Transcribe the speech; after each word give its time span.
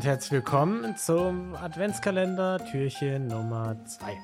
und 0.00 0.06
herzlich 0.06 0.32
willkommen 0.32 0.96
zum 0.96 1.54
Adventskalender 1.54 2.58
Türchen 2.70 3.26
Nummer 3.26 3.76
2. 3.84 4.16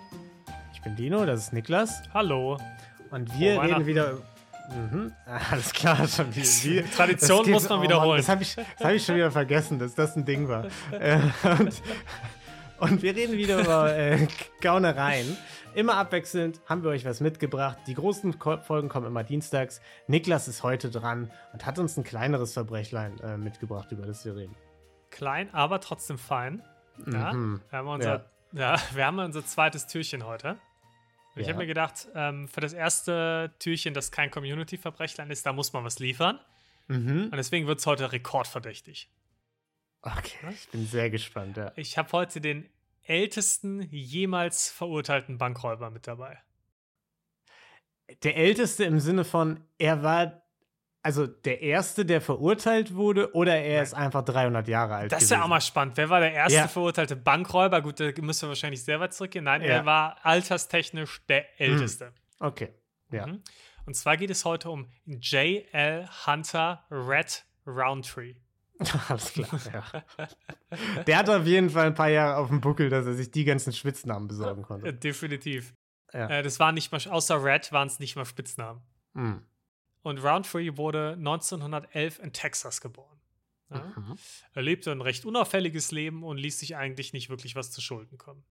Ich 0.73 0.81
bin 0.81 0.97
Dino, 0.97 1.27
das 1.27 1.41
ist 1.41 1.53
Niklas. 1.53 2.03
Hallo. 2.15 2.57
Und 3.11 3.39
wir 3.39 3.57
Frohe 3.57 3.67
reden 3.67 3.85
wieder. 3.85 4.13
Mhm, 4.71 5.13
alles 5.51 5.75
klar, 5.75 6.09
schon 6.09 6.35
wieder. 6.35 6.47
Wie, 6.47 6.83
Tradition 6.83 7.45
geht- 7.45 7.53
muss 7.53 7.69
man 7.69 7.81
oh 7.81 7.83
wiederholen. 7.83 8.09
Mann, 8.09 8.17
das 8.17 8.29
habe 8.31 8.43
ich, 8.43 8.55
das 8.55 8.87
hab 8.87 8.91
ich 8.93 9.05
schon 9.05 9.17
wieder 9.17 9.31
vergessen, 9.31 9.79
dass 9.79 9.95
das 9.95 10.17
ein 10.17 10.25
Ding 10.25 10.49
war. 10.49 10.65
Äh, 10.93 11.19
und, 11.59 11.83
und 12.79 13.03
wir 13.03 13.15
reden 13.15 13.37
wieder 13.37 13.61
über 13.61 13.95
äh, 13.95 14.29
Gaunereien. 14.63 15.37
Immer 15.75 15.99
abwechselnd 15.99 16.59
haben 16.65 16.85
wir 16.85 16.89
euch 16.89 17.05
was 17.05 17.21
mitgebracht. 17.21 17.77
Die 17.87 17.93
großen 17.93 18.35
Folgen 18.63 18.89
kommen 18.89 19.09
immer 19.09 19.25
dienstags. 19.25 19.83
Niklas 20.07 20.49
ist 20.49 20.63
heute 20.63 20.91
dran 20.91 21.31
und 21.53 21.67
hat 21.67 21.79
uns 21.79 21.99
ein 21.99 22.05
kleineres 22.05 22.55
Verbrechlein 22.55 23.21
äh, 23.21 23.37
mitgebracht, 23.37 23.93
über 23.93 24.07
das 24.07 24.25
wir 24.25 24.37
reden. 24.37 24.57
Klein, 25.17 25.53
aber 25.55 25.81
trotzdem 25.81 26.19
fein. 26.19 26.63
Ja, 27.07 27.33
Mhm. 27.33 27.63
wir, 27.71 27.79
haben 27.79 27.89
unser, 27.89 28.31
ja. 28.53 28.77
wir 28.95 29.07
haben 29.07 29.19
unser 29.19 29.45
zweites 29.45 29.87
Türchen 29.87 30.25
heute. 30.27 30.59
Ich 31.37 31.43
Ja. 31.47 31.53
habe 31.53 31.61
mir 31.63 31.67
gedacht, 31.67 32.09
ähm, 32.15 32.49
für 32.49 32.61
das 32.61 32.73
erste 32.73 33.55
Türchen, 33.59 33.95
das 33.95 34.11
kein 34.11 34.31
Community-Verbrechlein 34.31 35.31
ist, 35.31 35.45
da 35.47 35.53
muss 35.53 35.73
man 35.73 35.85
was 35.85 35.99
liefern. 35.99 36.39
Mhm. 36.89 37.25
Und 37.31 37.37
deswegen 37.37 37.67
wird 37.67 37.79
es 37.79 37.87
heute 37.87 38.13
rekordverdächtig. 38.13 39.11
Okay, 40.03 40.51
ich 40.51 40.69
bin 40.71 40.87
sehr 40.87 41.11
gespannt, 41.11 41.57
ja. 41.57 41.73
Ich 41.77 41.99
habe 41.99 42.13
heute 42.13 42.41
den 42.41 42.69
ältesten 43.03 43.83
jemals 43.91 44.71
verurteilten 44.71 45.39
Bankräuber 45.39 45.91
mit 45.91 46.07
dabei. 46.07 46.39
Der 48.23 48.37
Älteste 48.37 48.85
im 48.85 49.01
Sinne 49.01 49.25
von, 49.25 49.65
er 49.79 50.03
war 50.03 50.43
also 51.07 51.27
der 51.27 51.63
Erste, 51.63 52.05
der 52.05 52.21
verurteilt 52.21 52.95
wurde, 52.95 53.33
oder 53.35 53.57
er 53.57 53.83
ist 53.83 53.95
einfach 53.95 54.23
300 54.25 54.67
Jahre 54.69 54.97
alt. 54.97 55.13
Das 55.13 55.23
ist 55.23 55.31
ja 55.31 55.43
auch 55.43 55.49
mal 55.49 55.61
spannend. 55.61 55.97
Wer 55.97 56.11
war 56.11 56.21
der 56.21 56.33
erste 56.33 56.59
Ja. 56.59 56.69
verurteilte 56.69 57.15
Bankräuber? 57.17 57.81
Gut, 57.81 58.01
da 58.01 58.11
müssen 58.21 58.43
wir 58.43 58.49
wahrscheinlich 58.49 58.83
sehr 58.85 58.99
weit 59.01 59.15
zurückgehen. 59.15 59.45
Nein, 59.45 59.63
Ja. 59.63 59.69
er 59.69 59.87
war 59.87 60.17
alterstechnisch 60.25 61.25
der 61.29 61.61
älteste. 61.61 62.13
Okay, 62.41 62.71
ja. 63.13 63.27
Mhm. 63.27 63.43
Und 63.87 63.95
zwar 63.95 64.17
geht 64.17 64.31
es 64.31 64.45
heute 64.45 64.69
um 64.69 64.91
J.L. 65.07 66.09
Hunter 66.27 66.85
Red 66.91 67.45
Roundtree. 67.67 68.35
Alles 69.09 69.33
klar, 69.33 69.49
ja. 69.73 69.85
Der 71.07 71.17
hat 71.19 71.31
auf 71.31 71.47
jeden 71.47 71.71
Fall 71.71 71.87
ein 71.87 71.95
paar 71.95 72.09
Jahre 72.11 72.37
auf 72.37 72.49
dem 72.49 72.61
Buckel, 72.61 72.91
dass 72.91 73.07
er 73.07 73.15
sich 73.15 73.31
die 73.31 73.45
ganzen 73.45 73.73
Spitznamen 73.73 74.29
besorgen 74.29 74.63
Äh, 74.63 74.67
konnte. 74.67 74.93
definitiv. 74.93 75.73
Ja. 76.13 76.29
Äh, 76.29 76.43
das 76.43 76.61
waren 76.61 76.75
nicht 76.75 76.93
mal, 76.93 77.01
außer 77.09 77.43
Red 77.43 77.73
waren 77.73 77.87
es 77.89 77.99
nicht 78.01 78.17
mal 78.17 78.25
Spitznamen. 78.25 78.83
Mhm. 79.15 79.43
Und 80.07 80.19
Roundtree 80.19 80.77
wurde 80.77 81.15
1911 81.19 82.21
in 82.21 82.33
Texas 82.33 82.81
geboren. 82.81 83.19
Ja? 83.71 83.93
Mhm. 83.97 84.17
Er 84.53 84.63
lebte 84.63 84.93
ein 84.93 85.01
recht 85.01 85.25
unauffälliges 85.25 85.91
Leben 85.91 86.23
und 86.23 86.39
ließ 86.39 86.61
sich 86.61 86.77
eigentlich 86.77 87.13
nicht 87.13 87.29
wirklich 87.29 87.57
was 87.57 87.73
zu 87.73 87.81
Schulden 87.81 88.17
kommen. 88.17 88.45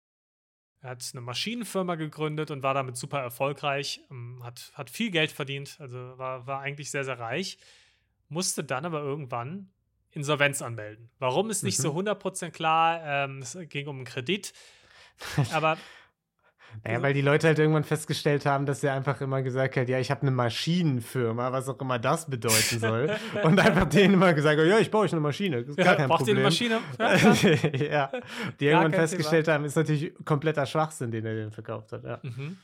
Er 0.81 0.89
hat 0.89 1.05
eine 1.13 1.21
Maschinenfirma 1.21 1.97
gegründet 1.97 2.51
und 2.51 2.63
war 2.63 2.73
damit 2.73 2.97
super 2.97 3.21
erfolgreich, 3.21 4.01
ähm, 4.11 4.41
hat, 4.43 4.73
hat 4.73 4.89
viel 4.89 5.11
Geld 5.11 5.31
verdient, 5.31 5.77
also 5.79 6.17
war, 6.17 6.47
war 6.47 6.61
eigentlich 6.61 6.91
sehr, 6.91 7.05
sehr 7.05 7.19
reich, 7.19 7.59
musste 8.31 8.65
dann 8.65 8.87
aber 8.87 9.01
irgendwann 9.03 9.71
Insolvenz 10.11 10.63
anmelden. 10.63 11.11
Warum 11.19 11.51
ist 11.51 11.65
nicht 11.65 11.79
Mhm. 11.79 11.83
so 11.83 11.93
100% 11.93 12.51
klar, 12.51 12.99
ähm, 13.05 13.41
es 13.43 13.59
ging 13.69 13.89
um 13.89 13.97
einen 13.97 14.05
Kredit, 14.07 14.55
aber 15.53 15.77
Naja, 16.85 17.03
weil 17.03 17.15
die 17.15 17.21
Leute 17.21 17.47
halt 17.47 17.59
irgendwann 17.59 17.85
festgestellt 17.85 18.47
haben, 18.47 18.67
dass 18.67 18.83
er 18.83 18.95
einfach 18.95 19.21
immer 19.21 19.43
gesagt 19.43 19.77
hat, 19.77 19.89
ja, 19.89 19.99
ich 19.99 20.11
habe 20.11 20.23
eine 20.23 20.31
Maschinenfirma, 20.31 21.53
was 21.53 21.69
auch 21.69 21.81
immer 21.81 21.99
das 21.99 22.29
bedeuten 22.29 22.79
soll. 22.79 23.17
und 23.43 23.59
einfach 23.61 23.89
denen 23.89 24.15
immer 24.15 24.33
gesagt 24.35 24.59
hat, 24.59 24.67
ja, 24.67 24.79
ich 24.79 24.91
baue 24.91 25.05
euch 25.05 25.13
eine 25.13 25.21
Maschine. 25.21 25.59
Ist 25.59 25.77
gar 25.77 25.97
kein 25.97 26.09
braucht 26.09 26.27
ihr 26.27 26.35
Problem. 26.35 26.39
eine 26.39 26.45
Maschine? 26.45 26.81
Ja, 27.73 28.11
ja, 28.13 28.13
die 28.59 28.67
irgendwann 28.67 28.93
kein 28.93 29.01
festgestellt 29.01 29.49
haben, 29.49 29.65
ist 29.65 29.77
natürlich 29.77 30.13
kompletter 30.25 30.67
Schwachsinn, 30.67 31.11
den 31.11 31.25
er 31.25 31.35
denen 31.35 31.53
verkauft 31.53 31.93
hat. 31.93 32.05
Ja. 32.05 32.21
Mhm. 32.23 32.57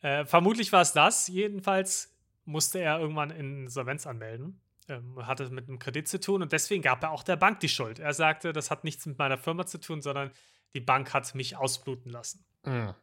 Äh, 0.00 0.24
vermutlich 0.24 0.72
war 0.72 0.82
es 0.82 0.92
das. 0.92 1.28
Jedenfalls 1.28 2.14
musste 2.44 2.78
er 2.80 2.98
irgendwann 2.98 3.30
Insolvenz 3.30 4.06
anmelden. 4.06 4.60
Ähm, 4.86 5.26
hatte 5.26 5.48
mit 5.48 5.66
einem 5.66 5.78
Kredit 5.78 6.08
zu 6.08 6.20
tun 6.20 6.42
und 6.42 6.52
deswegen 6.52 6.82
gab 6.82 7.02
er 7.02 7.10
auch 7.10 7.22
der 7.22 7.36
Bank 7.36 7.60
die 7.60 7.70
Schuld. 7.70 8.00
Er 8.00 8.12
sagte, 8.12 8.52
das 8.52 8.70
hat 8.70 8.84
nichts 8.84 9.06
mit 9.06 9.16
meiner 9.16 9.38
Firma 9.38 9.64
zu 9.64 9.78
tun, 9.78 10.02
sondern 10.02 10.30
die 10.74 10.80
Bank 10.80 11.14
hat 11.14 11.34
mich 11.34 11.56
ausbluten 11.56 12.12
lassen. 12.12 12.44
Mhm. 12.64 12.94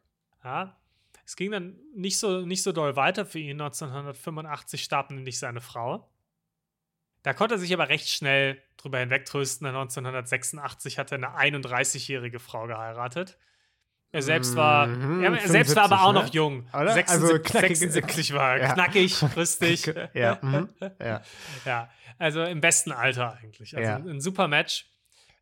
Ja. 0.43 0.77
Es 1.25 1.35
ging 1.35 1.51
dann 1.51 1.77
nicht 1.95 2.19
so, 2.19 2.41
nicht 2.45 2.63
so 2.63 2.71
doll 2.71 2.95
weiter 2.95 3.25
für 3.25 3.39
ihn. 3.39 3.61
1985 3.61 4.83
starb 4.83 5.11
nämlich 5.11 5.39
seine 5.39 5.61
Frau. 5.61 6.09
Da 7.23 7.33
konnte 7.33 7.55
er 7.55 7.57
sich 7.59 7.71
aber 7.73 7.87
recht 7.89 8.09
schnell 8.09 8.61
drüber 8.77 8.99
hinwegtrösten. 8.99 9.67
1986 9.67 10.97
hat 10.97 11.11
er 11.11 11.17
eine 11.35 11.59
31-jährige 11.59 12.39
Frau 12.39 12.65
geheiratet. 12.67 13.37
Er 14.13 14.21
selbst 14.23 14.55
war, 14.57 14.87
Mhm, 14.87 15.23
er, 15.23 15.39
er 15.39 15.47
selbst 15.47 15.75
war 15.75 15.83
aber 15.85 15.97
75, 15.99 16.01
auch 16.09 16.13
ne? 16.13 16.19
noch 16.27 16.33
jung. 16.33 16.67
Oder? 16.73 16.93
76, 16.93 17.09
Also 17.21 17.35
knackig- 17.43 17.75
76 17.77 18.33
war 18.33 18.57
er. 18.57 18.61
Ja. 18.67 18.73
Knackig, 18.73 19.23
rüstig. 19.37 19.93
Ja, 20.13 20.37
mhm. 20.41 20.67
ja. 20.99 21.21
Ja, 21.63 21.89
also 22.17 22.43
im 22.43 22.59
besten 22.59 22.91
Alter 22.91 23.37
eigentlich. 23.41 23.77
Also 23.77 23.89
Ja. 23.89 23.95
ein 23.97 24.19
super 24.19 24.47
Match. 24.49 24.87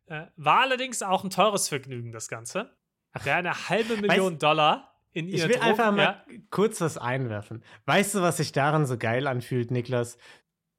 Äh, 0.06 0.26
war 0.36 0.60
allerdings 0.60 1.02
auch 1.02 1.24
ein 1.24 1.30
teures 1.30 1.68
Vergnügen, 1.68 2.12
das 2.12 2.28
Ganze. 2.28 2.76
Der 3.24 3.36
eine 3.36 3.68
halbe 3.68 3.96
Million 3.96 4.38
Dollar 4.38 4.89
in 5.12 5.28
Ich 5.28 5.38
ihr 5.38 5.48
will 5.48 5.56
Drogen, 5.56 5.66
einfach 5.66 5.92
mal 5.92 6.02
ja, 6.02 6.24
kurz 6.50 6.80
was 6.80 6.98
einwerfen. 6.98 7.62
Weißt 7.86 8.14
du, 8.14 8.20
was 8.22 8.36
sich 8.38 8.52
daran 8.52 8.86
so 8.86 8.96
geil 8.96 9.26
anfühlt, 9.26 9.70
Niklas? 9.70 10.18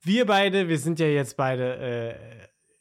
Wir 0.01 0.25
beide, 0.25 0.67
wir 0.67 0.79
sind 0.79 0.99
ja 0.99 1.07
jetzt 1.07 1.37
beide, 1.37 1.77
äh, 1.77 2.15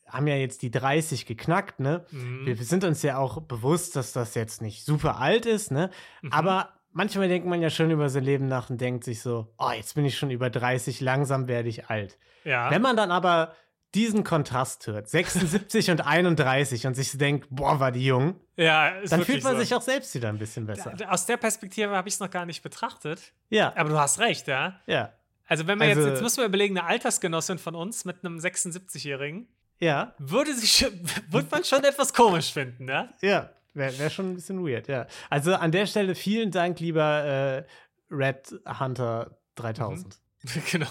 haben 0.06 0.26
ja 0.26 0.36
jetzt 0.36 0.62
die 0.62 0.70
30 0.70 1.26
geknackt, 1.26 1.80
ne? 1.80 2.04
Mhm. 2.10 2.46
Wir, 2.46 2.58
wir 2.58 2.64
sind 2.64 2.84
uns 2.84 3.02
ja 3.02 3.18
auch 3.18 3.42
bewusst, 3.42 3.96
dass 3.96 4.12
das 4.12 4.34
jetzt 4.34 4.62
nicht 4.62 4.84
super 4.84 5.18
alt 5.18 5.46
ist, 5.46 5.70
ne? 5.70 5.90
Mhm. 6.22 6.32
Aber 6.32 6.70
manchmal 6.92 7.28
denkt 7.28 7.46
man 7.46 7.60
ja 7.62 7.70
schon 7.70 7.90
über 7.90 8.08
sein 8.08 8.24
Leben 8.24 8.46
nach 8.46 8.70
und 8.70 8.80
denkt 8.80 9.04
sich 9.04 9.20
so, 9.20 9.52
oh, 9.58 9.70
jetzt 9.74 9.94
bin 9.94 10.04
ich 10.04 10.16
schon 10.16 10.30
über 10.30 10.50
30, 10.50 11.00
langsam 11.00 11.48
werde 11.48 11.68
ich 11.68 11.86
alt. 11.86 12.18
ja. 12.44 12.70
Wenn 12.70 12.82
man 12.82 12.96
dann 12.96 13.10
aber 13.10 13.54
diesen 13.94 14.22
Kontrast 14.24 14.86
hört, 14.86 15.08
76 15.08 15.90
und 15.90 16.06
31 16.06 16.86
und 16.86 16.94
sich 16.94 17.16
denkt, 17.18 17.48
boah, 17.50 17.80
war 17.80 17.90
die 17.92 18.04
jung, 18.04 18.38
ja, 18.56 18.92
dann 19.08 19.24
fühlt 19.24 19.42
man 19.42 19.54
so. 19.54 19.60
sich 19.60 19.74
auch 19.74 19.82
selbst 19.82 20.14
wieder 20.14 20.28
ein 20.28 20.38
bisschen 20.38 20.66
besser. 20.66 20.92
Da- 20.96 21.08
Aus 21.08 21.26
der 21.26 21.36
Perspektive 21.36 21.90
habe 21.96 22.08
ich 22.08 22.14
es 22.14 22.20
noch 22.20 22.30
gar 22.30 22.46
nicht 22.46 22.62
betrachtet. 22.62 23.32
Ja, 23.48 23.72
Aber 23.76 23.88
du 23.88 23.98
hast 23.98 24.18
recht, 24.20 24.46
ja. 24.46 24.78
ja, 24.86 25.12
Also, 25.48 25.66
wenn 25.66 25.78
man 25.78 25.88
Also- 25.88 26.02
jetzt, 26.02 26.10
jetzt 26.10 26.22
müssen 26.22 26.38
wir 26.38 26.44
überlegen, 26.46 26.78
eine 26.78 26.86
Altersgenossin 26.86 27.58
von 27.58 27.74
uns 27.74 28.04
mit 28.04 28.24
einem 28.24 28.38
76-Jährigen, 28.38 29.48
ja. 29.80 30.14
würde 30.18 30.54
sich 30.54 30.82
würde 31.30 31.48
man 31.50 31.64
schon 31.64 31.82
etwas 31.82 32.12
komisch 32.14 32.52
finden, 32.52 32.88
ja? 32.88 33.08
Ja, 33.22 33.50
wäre 33.74 33.98
wär 33.98 34.10
schon 34.10 34.30
ein 34.30 34.34
bisschen 34.36 34.64
weird, 34.64 34.86
ja. 34.88 35.06
Also 35.30 35.54
an 35.54 35.72
der 35.72 35.86
Stelle 35.86 36.14
vielen 36.14 36.50
Dank, 36.52 36.78
lieber 36.80 37.24
äh, 37.24 37.64
Red 38.10 38.54
Hunter 38.78 39.36
3000. 39.56 40.16
genau. 40.70 40.86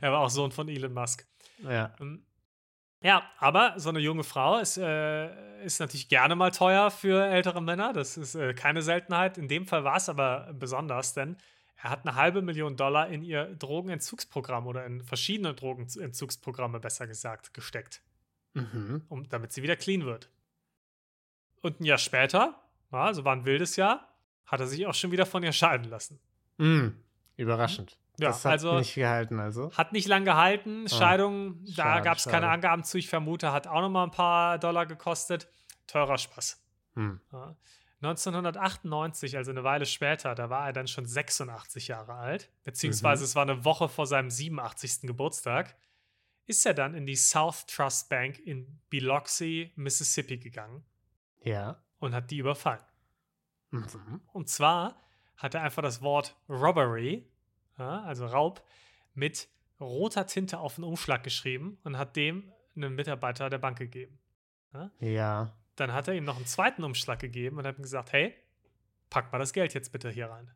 Er 0.00 0.12
war 0.12 0.20
auch 0.20 0.30
Sohn 0.30 0.52
von 0.52 0.68
Elon 0.68 0.92
Musk. 0.92 1.26
Ja. 1.62 1.94
Ähm, 2.00 2.24
Ja, 3.02 3.22
aber 3.38 3.74
so 3.78 3.88
eine 3.88 3.98
junge 3.98 4.22
Frau 4.24 4.58
ist, 4.58 4.76
äh, 4.78 5.64
ist 5.64 5.80
natürlich 5.80 6.08
gerne 6.08 6.36
mal 6.36 6.50
teuer 6.52 6.90
für 6.90 7.24
ältere 7.26 7.60
Männer. 7.60 7.92
Das 7.92 8.16
ist 8.16 8.34
äh, 8.34 8.54
keine 8.54 8.82
Seltenheit. 8.82 9.38
In 9.38 9.48
dem 9.48 9.66
Fall 9.66 9.82
war 9.84 9.96
es 9.96 10.08
aber 10.08 10.52
besonders, 10.52 11.12
denn 11.14 11.36
er 11.82 11.90
hat 11.90 12.06
eine 12.06 12.14
halbe 12.14 12.42
Million 12.42 12.76
Dollar 12.76 13.08
in 13.08 13.22
ihr 13.22 13.46
Drogenentzugsprogramm 13.56 14.66
oder 14.68 14.86
in 14.86 15.02
verschiedene 15.02 15.52
Drogenentzugsprogramme, 15.54 16.78
besser 16.78 17.08
gesagt, 17.08 17.54
gesteckt, 17.54 18.02
Mhm. 18.54 19.02
um, 19.08 19.28
damit 19.28 19.52
sie 19.52 19.62
wieder 19.64 19.74
clean 19.76 20.04
wird. 20.04 20.28
Und 21.60 21.80
ein 21.80 21.84
Jahr 21.84 21.98
später, 21.98 22.54
also 22.90 23.24
war 23.24 23.34
ein 23.34 23.44
wildes 23.46 23.74
Jahr, 23.76 24.08
hat 24.46 24.60
er 24.60 24.66
sich 24.66 24.86
auch 24.86 24.94
schon 24.94 25.10
wieder 25.10 25.26
von 25.26 25.42
ihr 25.42 25.52
scheiden 25.52 25.88
lassen. 25.90 26.20
Mm, 26.58 26.88
überraschend. 27.36 27.98
Ja, 28.18 28.28
das 28.28 28.44
hat 28.44 28.52
also- 28.52 28.78
nicht 28.78 28.94
gehalten, 28.94 29.40
also. 29.40 29.72
Hat 29.72 29.92
nicht 29.92 30.06
lang 30.06 30.24
gehalten. 30.24 30.86
Scheidung, 30.88 31.64
da 31.64 31.72
schade, 31.72 32.02
gab 32.04 32.18
es 32.18 32.24
keine. 32.26 32.48
Angaben 32.48 32.84
zu. 32.84 32.98
Ich 32.98 33.08
vermute, 33.08 33.52
hat 33.52 33.66
auch 33.66 33.80
noch 33.80 33.88
mal 33.88 34.04
ein 34.04 34.10
paar 34.10 34.58
Dollar 34.58 34.86
gekostet. 34.86 35.48
Teurer 35.86 36.18
Spaß. 36.18 36.62
Hm. 36.94 37.20
Ja. 37.32 37.56
1998, 38.02 39.36
also 39.36 39.50
eine 39.50 39.64
Weile 39.64 39.86
später, 39.86 40.34
da 40.34 40.50
war 40.50 40.66
er 40.66 40.72
dann 40.72 40.88
schon 40.88 41.06
86 41.06 41.88
Jahre 41.88 42.14
alt, 42.14 42.50
beziehungsweise 42.64 43.22
Mhm. 43.22 43.24
es 43.24 43.34
war 43.36 43.42
eine 43.42 43.64
Woche 43.64 43.88
vor 43.88 44.06
seinem 44.06 44.28
87. 44.30 45.06
Geburtstag, 45.06 45.76
ist 46.46 46.66
er 46.66 46.74
dann 46.74 46.94
in 46.94 47.06
die 47.06 47.14
South 47.16 47.66
Trust 47.66 48.08
Bank 48.08 48.38
in 48.40 48.80
Biloxi, 48.90 49.72
Mississippi 49.76 50.38
gegangen 50.38 50.84
Ja. 51.44 51.80
und 52.00 52.14
hat 52.14 52.30
die 52.30 52.38
überfallen. 52.38 52.82
Mhm. 53.70 54.20
Und 54.32 54.48
zwar 54.48 55.00
hat 55.36 55.54
er 55.54 55.62
einfach 55.62 55.82
das 55.82 56.02
Wort 56.02 56.36
Robbery, 56.48 57.24
ja, 57.78 58.02
also 58.02 58.26
Raub, 58.26 58.62
mit 59.14 59.48
roter 59.80 60.26
Tinte 60.26 60.58
auf 60.58 60.76
den 60.76 60.84
Umschlag 60.84 61.22
geschrieben 61.24 61.78
und 61.84 61.98
hat 61.98 62.16
dem 62.16 62.52
einen 62.76 62.94
Mitarbeiter 62.94 63.50
der 63.50 63.58
Bank 63.58 63.78
gegeben. 63.78 64.18
Ja. 65.00 65.52
Dann 65.76 65.92
hat 65.92 66.08
er 66.08 66.14
ihm 66.14 66.24
noch 66.24 66.36
einen 66.36 66.46
zweiten 66.46 66.84
Umschlag 66.84 67.18
gegeben 67.18 67.58
und 67.58 67.66
hat 67.66 67.78
ihm 67.78 67.82
gesagt, 67.82 68.12
hey, 68.12 68.34
pack 69.10 69.32
mal 69.32 69.38
das 69.38 69.52
Geld 69.52 69.74
jetzt 69.74 69.92
bitte 69.92 70.10
hier 70.10 70.30
rein. 70.30 70.50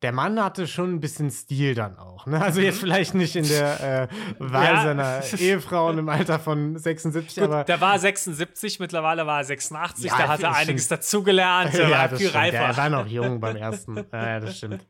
der 0.00 0.12
Mann 0.12 0.42
hatte 0.42 0.66
schon 0.66 0.94
ein 0.94 1.00
bisschen 1.00 1.30
Stil 1.30 1.74
dann 1.74 1.98
auch. 1.98 2.26
Ne? 2.26 2.40
Also 2.40 2.60
jetzt 2.60 2.76
mhm. 2.76 2.80
vielleicht 2.80 3.14
nicht 3.14 3.36
in 3.36 3.46
der 3.46 4.08
äh, 4.08 4.08
Wahl 4.38 4.74
ja. 4.74 4.82
seiner 4.82 5.22
Ehefrau 5.38 5.90
im 5.90 6.08
Alter 6.08 6.38
von 6.38 6.76
76, 6.76 7.36
Gut, 7.36 7.44
aber. 7.44 7.64
Der 7.64 7.80
war 7.80 7.98
76, 7.98 8.80
mittlerweile 8.80 9.26
war 9.26 9.38
er 9.38 9.44
86, 9.44 10.10
ja, 10.10 10.18
da 10.18 10.28
hat 10.28 10.42
er 10.42 10.54
einiges 10.54 10.88
dazugelernt, 10.88 11.74
er 11.74 11.88
ja, 11.88 12.10
war 12.10 12.16
viel 12.16 12.30
reifer. 12.30 12.56
er 12.56 12.76
war 12.76 12.88
noch 12.88 13.06
jung 13.18 13.40
beim 13.40 13.56
ersten. 13.56 13.96
Ja, 14.12 14.40
das 14.40 14.56
stimmt. 14.56 14.86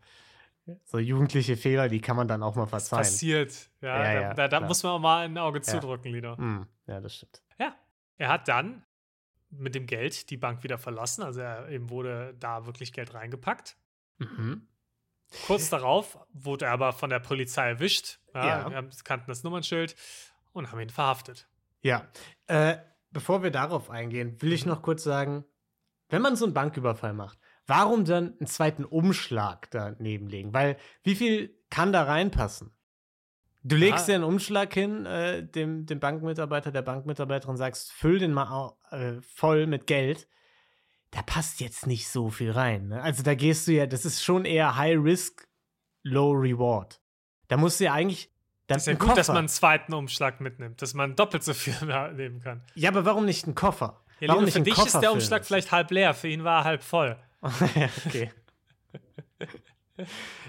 So 0.85 0.99
jugendliche 0.99 1.57
Fehler, 1.57 1.89
die 1.89 2.01
kann 2.01 2.17
man 2.17 2.29
dann 2.29 2.43
auch 2.43 2.55
mal 2.55 2.67
verzeihen. 2.67 3.01
Das 3.01 3.11
passiert. 3.13 3.71
Ja, 3.81 4.13
ja, 4.13 4.35
da, 4.35 4.49
da, 4.49 4.61
da 4.61 4.67
muss 4.67 4.83
man 4.83 4.93
auch 4.93 4.99
mal 5.01 5.25
ein 5.25 5.37
Auge 5.37 5.61
zudrücken, 5.61 6.13
Lido. 6.13 6.37
Mm, 6.37 6.67
ja, 6.87 7.01
das 7.01 7.17
stimmt. 7.17 7.43
Ja. 7.59 7.75
Er 8.17 8.29
hat 8.29 8.47
dann 8.47 8.85
mit 9.51 9.75
dem 9.75 9.87
Geld 9.87 10.31
die 10.31 10.37
Bank 10.37 10.63
wieder 10.63 10.79
verlassen. 10.79 11.23
Also 11.23 11.41
er 11.41 11.69
eben 11.69 11.91
wurde 11.91 12.35
da 12.39 12.67
wirklich 12.67 12.93
Geld 12.93 13.13
reingepackt. 13.15 13.77
Mhm. 14.19 14.69
Kurz 15.47 15.71
darauf 15.71 16.19
wurde 16.33 16.67
er 16.67 16.73
aber 16.73 16.93
von 16.93 17.11
der 17.11 17.19
Polizei 17.19 17.69
erwischt. 17.69 18.19
Ja, 18.35 18.71
ja. 18.71 18.83
Wir 18.83 18.91
kannten 19.05 19.27
das 19.29 19.43
Nummernschild 19.43 19.97
und 20.53 20.71
haben 20.71 20.81
ihn 20.81 20.91
verhaftet. 20.91 21.49
Ja. 21.83 22.07
Äh, 22.47 22.77
bevor 23.11 23.43
wir 23.43 23.51
darauf 23.51 23.91
eingehen, 23.91 24.41
will 24.41 24.53
ich 24.53 24.65
mhm. 24.65 24.73
noch 24.73 24.83
kurz 24.83 25.03
sagen, 25.03 25.45
wenn 26.09 26.23
man 26.23 26.37
so 26.37 26.45
einen 26.45 26.55
Banküberfall 26.55 27.15
macht, 27.15 27.39
warum 27.67 28.05
dann 28.05 28.35
einen 28.39 28.47
zweiten 28.47 28.85
Umschlag 28.85 29.71
daneben 29.71 30.29
legen? 30.29 30.53
Weil 30.55 30.77
wie 31.03 31.15
viel 31.15 31.55
kann 31.71 31.93
da 31.93 32.05
reinpassen? 32.05 32.73
Du 33.65 33.77
legst 33.77 34.09
dir 34.09 34.17
einen 34.17 34.25
Umschlag 34.25 34.75
hin, 34.75 35.07
äh, 35.07 35.47
dem, 35.47 35.87
dem 35.87 36.01
Bankmitarbeiter, 36.01 36.73
der 36.73 36.83
Bankmitarbeiterin 36.83 37.57
sagst, 37.57 37.93
füll 37.93 38.19
den 38.19 38.33
mal 38.33 38.73
äh, 38.91 39.21
voll 39.23 39.67
mit 39.69 39.87
Geld. 39.87 40.27
Da 41.13 41.23
passt 41.23 41.61
jetzt 41.61 41.87
nicht 41.87 42.09
so 42.09 42.31
viel 42.31 42.51
rein. 42.51 42.89
Ne? 42.89 43.01
Also 43.01 43.23
da 43.23 43.35
gehst 43.35 43.69
du 43.69 43.73
ja, 43.73 43.87
das 43.87 44.05
ist 44.05 44.25
schon 44.25 44.47
eher 44.47 44.77
High 44.77 44.99
Risk, 44.99 45.47
Low 46.03 46.33
Reward. 46.33 47.01
Da 47.49 47.57
musst 47.57 47.79
du 47.79 47.85
ja 47.85 47.93
eigentlich. 47.93 48.33
Das 48.67 48.79
ist 48.83 48.87
ja 48.87 48.93
gut, 48.95 49.01
Koffer. 49.01 49.15
dass 49.17 49.29
man 49.29 49.39
einen 49.39 49.49
zweiten 49.49 49.93
Umschlag 49.93 50.41
mitnimmt, 50.41 50.81
dass 50.83 50.95
man 50.95 51.15
doppelt 51.15 51.45
so 51.45 51.53
viel 51.55 51.75
nehmen 52.15 52.41
kann. 52.41 52.65
Ja, 52.75 52.91
aber 52.91 53.05
warum 53.05 53.27
nicht 53.27 53.45
einen 53.45 53.55
Koffer? 53.55 54.03
Ja, 54.19 54.29
warum 54.29 54.45
nicht 54.45 54.55
für 54.55 54.63
dich 54.63 54.75
Koffer 54.75 54.87
ist 54.87 55.01
der 55.01 55.13
Umschlag 55.13 55.45
vielleicht 55.45 55.71
halb 55.71 55.91
leer, 55.91 56.15
für 56.15 56.29
ihn 56.29 56.45
war 56.45 56.61
er 56.61 56.65
halb 56.65 56.83
voll. 56.83 57.17
okay. 58.07 58.31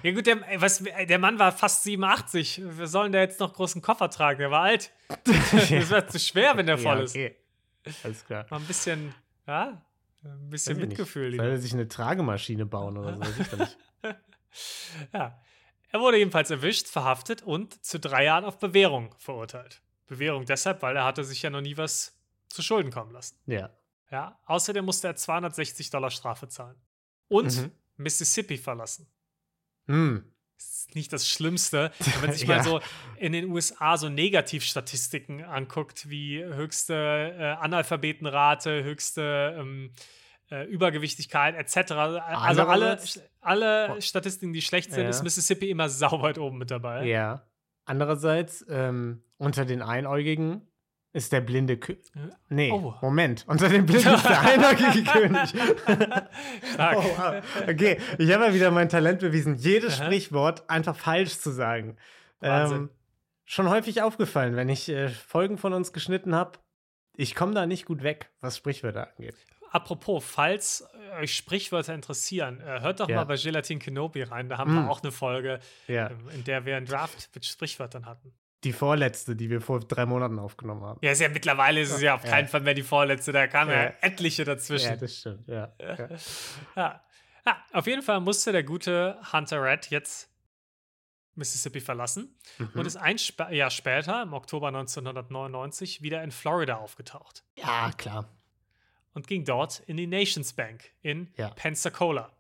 Ja 0.04 0.12
gut, 0.12 0.26
der, 0.26 0.42
was, 0.62 0.84
der 0.84 1.20
Mann 1.20 1.38
war 1.40 1.52
fast 1.52 1.84
87. 1.84 2.62
Wir 2.78 2.88
sollen 2.88 3.12
da 3.12 3.20
jetzt 3.20 3.40
noch 3.40 3.54
großen 3.54 3.82
Koffer 3.82 4.10
tragen? 4.10 4.40
Der 4.40 4.52
war 4.52 4.64
alt. 4.64 4.92
das 5.24 5.70
wäre 5.70 6.08
zu 6.08 6.20
schwer, 6.20 6.56
wenn 6.58 6.66
der 6.66 6.78
voll 6.78 7.00
ja, 7.00 7.04
okay. 7.04 7.36
ist. 7.84 8.06
Alles 8.06 8.26
klar. 8.26 8.46
Mal 8.50 8.60
ein 8.60 8.66
bisschen, 8.66 9.14
ja, 9.48 9.82
ein 10.24 10.50
bisschen 10.50 10.78
Mitgefühl. 10.78 11.36
Soll 11.36 11.46
er 11.46 11.60
sich 11.60 11.74
eine 11.74 11.88
Tragemaschine 11.88 12.66
bauen 12.66 12.98
oder 12.98 13.18
so? 13.18 13.68
ja. 15.14 15.40
Er 15.90 16.00
wurde 16.00 16.18
jedenfalls 16.18 16.50
erwischt, 16.50 16.88
verhaftet 16.88 17.44
und 17.44 17.86
zu 17.86 18.00
drei 18.00 18.26
Jahren 18.26 18.46
auf 18.46 18.58
Bewährung 18.58 19.14
verurteilt. 19.20 19.82
Bewährung 20.08 20.46
deshalb, 20.46 20.82
weil 20.82 20.96
er 20.96 21.06
hatte 21.06 21.24
sich 21.24 21.42
ja 21.44 21.50
noch 21.50 21.62
nie 21.62 21.78
was 21.78 22.18
zu 22.48 22.62
Schulden 22.62 22.92
kommen 22.92 23.12
lassen. 23.12 23.38
Ja. 23.46 23.70
Ja. 24.14 24.40
Außerdem 24.46 24.86
musste 24.86 25.08
er 25.08 25.16
260 25.16 25.90
Dollar 25.90 26.12
Strafe 26.12 26.48
zahlen. 26.48 26.80
Und 27.30 27.58
mhm. 27.58 27.72
Mississippi 27.98 28.58
verlassen. 28.58 29.08
Hm. 29.88 30.32
Das 30.56 30.68
ist 30.68 30.96
nicht 30.96 31.12
das 31.12 31.28
Schlimmste, 31.28 31.92
wenn 31.98 32.22
man 32.22 32.32
sich 32.38 32.48
ja. 32.48 32.58
mal 32.58 32.64
so 32.64 32.80
in 33.18 33.32
den 33.32 33.50
USA 33.50 33.98
so 33.98 34.10
Negativstatistiken 34.10 35.44
anguckt, 35.44 36.10
wie 36.10 36.44
höchste 36.44 36.94
äh, 36.94 37.44
Analphabetenrate, 37.60 38.84
höchste 38.84 39.56
ähm, 39.58 39.92
äh, 40.52 40.66
Übergewichtigkeit 40.66 41.56
etc. 41.56 41.94
Also 41.94 42.68
alle, 42.68 43.00
alle 43.42 44.00
Statistiken, 44.00 44.54
die 44.54 44.62
schlecht 44.62 44.92
sind, 44.92 45.06
ja. 45.06 45.10
ist 45.10 45.24
Mississippi 45.24 45.72
immer 45.72 45.90
sauber 45.90 46.40
oben 46.40 46.60
mit 46.60 46.70
dabei. 46.70 47.08
Ja. 47.08 47.48
Andererseits, 47.86 48.64
ähm, 48.70 49.24
unter 49.38 49.66
den 49.66 49.82
Einäugigen 49.82 50.68
ist 51.14 51.32
der 51.32 51.42
blinde 51.42 51.78
König. 51.78 52.04
Nee, 52.50 52.72
oh. 52.72 52.96
Moment. 53.02 53.46
Unter 53.48 53.70
dem 53.70 53.86
Blinden 53.86 54.16
ist 54.16 54.26
der 54.28 54.42
einäugige 54.42 55.04
König. 55.04 55.54
Oh, 56.78 57.04
wow. 57.04 57.44
Okay, 57.70 58.00
ich 58.18 58.32
habe 58.32 58.46
ja 58.46 58.54
wieder 58.54 58.72
mein 58.72 58.90
Talent 58.90 59.20
bewiesen, 59.20 59.56
jedes 59.56 60.00
Aha. 60.00 60.06
Sprichwort 60.06 60.70
einfach 60.70 60.96
falsch 60.96 61.38
zu 61.38 61.52
sagen. 61.52 61.98
Ähm, 62.42 62.90
schon 63.46 63.70
häufig 63.70 64.02
aufgefallen, 64.02 64.56
wenn 64.56 64.70
ich 64.70 64.90
äh, 64.90 65.10
Folgen 65.10 65.58
von 65.58 65.74
uns 65.74 65.94
geschnitten 65.94 66.34
habe. 66.36 66.60
Ich 67.16 67.36
komme 67.36 67.54
da 67.54 67.68
nicht 67.68 67.86
gut 67.86 68.02
weg, 68.02 68.32
was 68.42 68.58
Sprichwörter 68.58 69.10
angeht. 69.16 69.36
Apropos, 69.70 70.24
falls 70.24 70.88
euch 71.20 71.36
Sprichwörter 71.36 71.94
interessieren, 71.94 72.60
äh, 72.60 72.82
hört 72.82 73.00
doch 73.00 73.10
ja. 73.10 73.18
mal 73.18 73.26
bei 73.26 73.36
Gelatin 73.36 73.80
Kenobi 73.80 74.24
rein. 74.24 74.50
Da 74.50 74.58
haben 74.58 74.74
mm. 74.74 74.84
wir 74.84 74.92
auch 74.92 75.02
eine 75.02 75.12
Folge, 75.12 75.60
ja. 75.88 76.10
Ähm, 76.10 76.30
in 76.34 76.44
der 76.44 76.66
wir 76.66 76.78
einen 76.78 76.86
Draft 76.86 77.30
mit 77.34 77.46
Sprichwörtern 77.46 78.06
hatten. 78.06 78.34
Die 78.64 78.74
vorletzte, 78.74 79.36
die 79.36 79.50
wir 79.50 79.62
vor 79.62 79.80
drei 79.82 80.06
Monaten 80.06 80.40
aufgenommen 80.40 80.84
haben. 80.84 81.00
Ja, 81.02 81.12
ist 81.12 81.22
ja 81.22 81.30
mittlerweile 81.30 81.82
ist 81.82 81.92
es 81.92 82.02
ja 82.02 82.16
auf 82.16 82.24
keinen 82.24 82.48
Fall 82.48 82.62
mehr 82.62 82.74
die 82.74 82.84
vorletzte, 82.84 83.32
da 83.32 83.48
kamen 83.48 83.72
ja. 83.72 83.84
ja 83.84 83.94
etliche 84.02 84.46
dazwischen. 84.46 84.92
Ja, 84.92 84.96
das 84.96 85.18
stimmt, 85.18 85.48
ja. 85.48 85.74
ja. 86.76 87.00
auf 87.74 87.88
jeden 87.88 88.02
Fall 88.02 88.22
musste 88.22 88.52
der 88.52 88.64
gute 88.64 89.18
Hunter 89.34 89.62
Red 89.62 89.90
jetzt 89.90 90.30
Mississippi 91.36 91.82
verlassen 91.82 92.36
mhm. 92.58 92.70
und 92.76 92.86
ist 92.86 92.96
ein 92.96 93.16
Sp 93.18 93.50
Jahr 93.52 93.70
später, 93.70 94.22
im 94.22 94.34
Oktober 94.34 94.68
1999, 94.68 96.02
wieder 96.02 96.24
in 96.24 96.32
Florida 96.32 96.78
aufgetaucht. 96.78 97.44
Ja, 97.58 97.92
klar. 97.98 98.30
Und 99.14 99.28
ging 99.28 99.46
dort 99.46 99.80
in 99.82 99.98
die 99.98 100.08
Nations 100.08 100.54
Bank 100.54 100.92
in 101.02 101.32
Pensacola. 101.56 102.32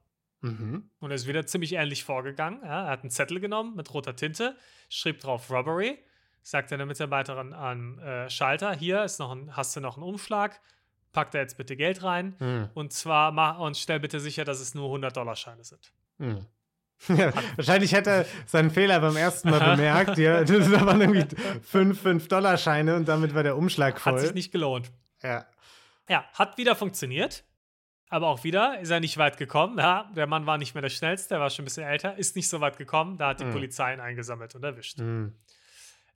Mhm. 0.42 0.90
Und 1.00 1.12
er 1.12 1.16
ist 1.16 1.28
wieder 1.28 1.46
ziemlich 1.46 1.74
ähnlich 1.74 2.04
vorgegangen. 2.04 2.62
Er 2.64 2.88
hat 2.88 3.02
einen 3.02 3.12
Zettel 3.12 3.40
genommen 3.40 3.76
mit 3.76 3.94
roter 3.94 4.16
Tinte, 4.16 4.58
schrieb 4.90 5.19
drauf 5.19 5.50
Robbery 5.50 6.00
sagt 6.44 6.72
er 6.72 6.78
der 6.78 6.86
Mitarbeiterin 6.86 7.54
am 7.54 8.00
äh, 8.00 8.30
Schalter, 8.30 8.74
hier 8.74 9.04
ist 9.04 9.19
noch 9.19 9.31
ein, 9.31 9.56
hast 9.56 9.75
du 9.75 9.80
noch 9.80 9.98
einen 9.98 10.04
Umschlag, 10.04 10.60
pack 11.13 11.31
da 11.31 11.40
jetzt 11.40 11.57
bitte 11.57 11.75
Geld 11.75 12.04
rein 12.04 12.36
hm. 12.38 12.69
und 12.74 12.94
zwar 12.94 13.31
mach 13.31 13.60
und 13.60 13.78
stell 13.78 14.00
bitte 14.00 14.19
sicher, 14.19 14.44
dass 14.45 14.60
es 14.60 14.75
nur 14.75 14.94
100-Dollar-Scheine 14.95 15.63
sind. 15.63 15.92
Hm. 16.19 16.45
Ja, 17.10 17.34
wahrscheinlich 17.57 17.92
hätte 17.92 18.10
er 18.10 18.25
seinen 18.45 18.72
Fehler 18.72 19.01
beim 19.01 19.18
ersten 19.18 19.50
Mal 19.50 19.60
bemerkt. 19.75 20.18
Ja, 20.18 20.44
das 20.44 20.72
waren 20.72 21.01
irgendwie 21.01 21.25
5 21.63 22.01
5-Dollar-Scheine 22.01 22.95
und 22.95 23.10
damit 23.10 23.36
war 23.36 23.44
der 23.44 23.57
Umschlag 23.57 24.00
voll. 24.00 24.13
Hat 24.13 24.22
sich 24.22 24.34
nicht 24.34 24.54
gelohnt. 24.54 24.90
Ja. 25.22 25.45
Ja, 26.07 26.24
hat 26.34 26.57
wieder 26.57 26.75
funktioniert. 26.78 27.44
Aber 28.10 28.28
auch 28.28 28.44
wieder 28.44 28.80
ist 28.80 28.92
er 28.92 29.00
nicht 29.00 29.18
weit 29.18 29.38
gekommen. 29.38 29.80
Ja, 29.80 30.12
der 30.16 30.28
Mann 30.28 30.45
war 30.45 30.60
nicht 30.60 30.75
mehr 30.75 30.84
der 30.84 30.90
Schnellste, 30.90 31.30
der 31.30 31.40
war 31.40 31.50
schon 31.50 31.63
ein 31.63 31.66
bisschen 31.66 31.88
älter, 31.88 32.16
ist 32.16 32.36
nicht 32.36 32.48
so 32.48 32.62
weit 32.62 32.78
gekommen. 32.78 33.18
Da 33.18 33.30
hat 33.30 33.40
die 33.40 33.45
mm. 33.45 33.51
Polizei 33.51 33.92
ihn 33.92 34.00
eingesammelt 34.00 34.54
und 34.54 34.63
erwischt. 34.63 35.00
Mm. 35.00 35.30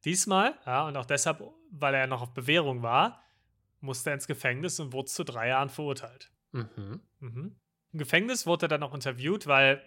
Diesmal, 0.07 0.57
ja, 0.65 0.87
und 0.87 0.95
auch 0.95 1.05
deshalb, 1.05 1.43
weil 1.69 1.93
er 1.93 2.07
noch 2.07 2.21
auf 2.21 2.33
Bewährung 2.33 2.81
war, 2.81 3.21
musste 3.81 4.09
er 4.09 4.13
ins 4.13 4.25
Gefängnis 4.25 4.79
und 4.79 4.93
wurde 4.93 5.11
zu 5.11 5.25
drei 5.25 5.49
Jahren 5.49 5.69
verurteilt. 5.69 6.31
Mhm. 6.53 7.01
Mhm. 7.19 7.59
Im 7.91 7.99
Gefängnis 7.99 8.45
wurde 8.45 8.67
er 8.67 8.69
dann 8.69 8.79
noch 8.79 8.93
interviewt, 8.93 9.47
weil 9.47 9.83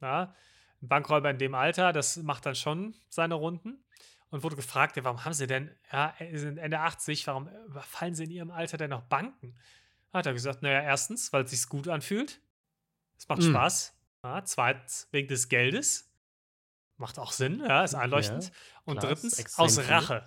ja, 0.00 0.34
ein 0.82 0.88
Bankräuber 0.88 1.30
in 1.30 1.38
dem 1.38 1.54
Alter, 1.54 1.92
das 1.92 2.16
macht 2.16 2.46
dann 2.46 2.56
schon 2.56 2.96
seine 3.10 3.34
Runden. 3.34 3.84
Und 4.30 4.42
wurde 4.42 4.56
gefragt, 4.56 4.96
ja, 4.96 5.04
warum 5.04 5.24
haben 5.24 5.34
Sie 5.34 5.46
denn, 5.46 5.70
ja, 5.92 6.14
Sie 6.18 6.38
sind 6.38 6.58
Ende 6.58 6.80
80, 6.80 7.28
warum 7.28 7.48
überfallen 7.68 8.16
Sie 8.16 8.24
in 8.24 8.30
Ihrem 8.30 8.50
Alter 8.50 8.76
denn 8.76 8.90
noch 8.90 9.02
Banken? 9.02 9.56
Hat 10.12 10.26
er 10.26 10.32
gesagt, 10.32 10.62
naja, 10.62 10.82
erstens, 10.82 11.32
weil 11.32 11.44
es 11.44 11.52
sich 11.52 11.68
gut 11.68 11.86
anfühlt. 11.86 12.40
Es 13.16 13.28
macht 13.28 13.42
mhm. 13.42 13.50
Spaß. 13.50 13.96
Ja, 14.24 14.44
zweitens, 14.44 15.06
wegen 15.12 15.28
des 15.28 15.48
Geldes. 15.48 16.09
Macht 17.00 17.18
auch 17.18 17.32
Sinn, 17.32 17.62
ja, 17.66 17.82
ist 17.82 17.94
einleuchtend. 17.94 18.44
Ja, 18.44 18.52
und 18.84 19.02
drittens, 19.02 19.58
aus 19.58 19.88
Rache. 19.88 20.22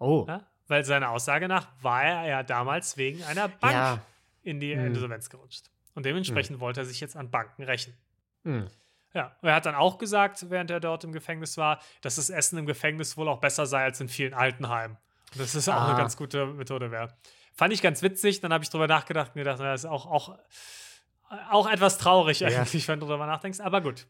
Oh. 0.00 0.24
Ja, 0.26 0.44
weil 0.66 0.84
seiner 0.84 1.10
Aussage 1.10 1.46
nach 1.46 1.68
war 1.80 2.02
er 2.02 2.26
ja 2.26 2.42
damals 2.42 2.96
wegen 2.96 3.22
einer 3.22 3.46
Bank 3.46 3.72
ja. 3.72 3.98
in 4.42 4.58
die 4.58 4.74
hm. 4.74 4.86
Insolvenz 4.86 5.30
gerutscht. 5.30 5.70
Und 5.94 6.04
dementsprechend 6.04 6.56
hm. 6.56 6.60
wollte 6.60 6.80
er 6.80 6.86
sich 6.86 6.98
jetzt 7.00 7.16
an 7.16 7.30
Banken 7.30 7.62
rächen. 7.62 7.96
Hm. 8.42 8.66
Ja, 9.14 9.36
er 9.42 9.54
hat 9.54 9.64
dann 9.64 9.76
auch 9.76 9.98
gesagt, 9.98 10.50
während 10.50 10.72
er 10.72 10.80
dort 10.80 11.04
im 11.04 11.12
Gefängnis 11.12 11.56
war, 11.56 11.78
dass 12.00 12.16
das 12.16 12.30
Essen 12.30 12.58
im 12.58 12.66
Gefängnis 12.66 13.16
wohl 13.16 13.28
auch 13.28 13.38
besser 13.38 13.66
sei 13.66 13.84
als 13.84 14.00
in 14.00 14.08
vielen 14.08 14.34
Altenheimen. 14.34 14.96
Und 15.32 15.40
dass 15.40 15.52
das 15.52 15.68
auch 15.68 15.82
eine 15.82 15.96
ganz 15.96 16.16
gute 16.16 16.46
Methode 16.46 16.90
wäre. 16.90 17.14
Fand 17.54 17.72
ich 17.72 17.80
ganz 17.80 18.02
witzig, 18.02 18.40
dann 18.40 18.52
habe 18.52 18.64
ich 18.64 18.70
drüber 18.70 18.88
nachgedacht 18.88 19.32
und 19.34 19.38
gedacht, 19.38 19.60
das 19.60 19.84
ist 19.84 19.90
auch, 19.90 20.06
auch, 20.06 20.36
auch 21.50 21.70
etwas 21.70 21.98
traurig 21.98 22.40
ja. 22.40 22.48
eigentlich, 22.48 22.88
wenn 22.88 22.98
du 22.98 23.06
darüber 23.06 23.26
nachdenkst. 23.26 23.60
Aber 23.60 23.82
gut, 23.82 24.08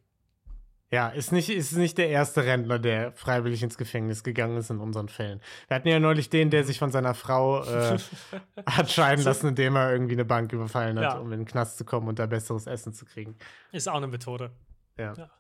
ja, 0.93 1.09
ist 1.09 1.33
nicht, 1.33 1.49
ist 1.49 1.73
nicht 1.73 1.97
der 1.97 2.11
erste 2.11 2.45
Rentner, 2.45 2.79
der 2.79 3.13
freiwillig 3.13 3.63
ins 3.63 3.79
Gefängnis 3.79 4.23
gegangen 4.23 4.59
ist 4.59 4.69
in 4.69 4.79
unseren 4.79 5.09
Fällen. 5.09 5.41
Wir 5.69 5.77
hatten 5.77 5.89
ja 5.89 5.99
neulich 5.99 6.29
den, 6.29 6.51
der 6.51 6.65
sich 6.65 6.79
von 6.79 6.91
seiner 6.91 7.15
Frau 7.15 7.65
äh, 7.65 7.99
hat 8.67 8.91
scheiden 8.91 9.25
lassen, 9.25 9.49
indem 9.49 9.75
er 9.77 9.91
irgendwie 9.91 10.13
eine 10.13 10.27
Bank 10.27 10.53
überfallen 10.53 10.99
hat, 10.99 11.15
ja. 11.15 11.19
um 11.19 11.33
in 11.33 11.41
den 11.41 11.47
Knast 11.47 11.79
zu 11.79 11.87
kommen 11.87 12.09
und 12.09 12.19
da 12.19 12.27
besseres 12.27 12.67
Essen 12.67 12.93
zu 12.93 13.07
kriegen. 13.07 13.39
Ist 13.73 13.89
auch 13.89 13.97
eine 13.97 14.07
Methode. 14.07 14.51
Ja. 14.99 15.15
ja. 15.15 15.31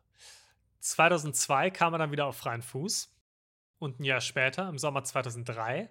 2002 0.80 1.70
kam 1.70 1.92
er 1.92 1.98
dann 1.98 2.12
wieder 2.12 2.24
auf 2.24 2.38
freien 2.38 2.62
Fuß. 2.62 3.14
Und 3.78 4.00
ein 4.00 4.04
Jahr 4.04 4.22
später, 4.22 4.70
im 4.70 4.78
Sommer 4.78 5.04
2003, 5.04 5.90